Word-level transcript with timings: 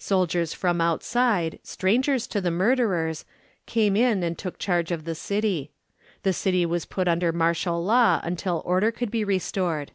Soldiers 0.00 0.52
from 0.52 0.80
outside, 0.80 1.60
strangers 1.62 2.26
to 2.26 2.40
the 2.40 2.50
murderers, 2.50 3.24
came 3.64 3.94
in 3.94 4.24
and 4.24 4.36
took 4.36 4.58
charge 4.58 4.90
of 4.90 5.04
the 5.04 5.14
city. 5.14 5.70
The 6.24 6.32
city 6.32 6.66
was 6.66 6.84
put 6.84 7.06
under 7.06 7.30
martial 7.30 7.84
law 7.84 8.18
until 8.24 8.60
order 8.64 8.90
could 8.90 9.12
be 9.12 9.22
restored. 9.22 9.92